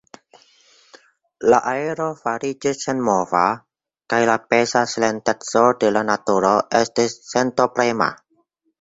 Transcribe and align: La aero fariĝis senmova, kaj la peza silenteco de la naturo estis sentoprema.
La 1.53 1.59
aero 1.71 2.07
fariĝis 2.21 2.81
senmova, 2.87 3.43
kaj 4.15 4.23
la 4.33 4.39
peza 4.55 4.85
silenteco 4.95 5.67
de 5.85 5.95
la 5.97 6.07
naturo 6.11 6.59
estis 6.85 7.19
sentoprema. 7.33 8.15